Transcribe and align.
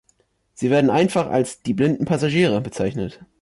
Sie 0.55 0.71
werden 0.71 0.89
einfach 0.89 1.29
als 1.29 1.61
„die 1.61 1.75
blinden 1.75 2.05
Passagiere“ 2.05 2.59
bezeichnet. 2.59 3.23